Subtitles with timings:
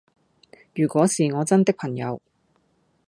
[0.73, 2.19] 如果是我的真朋友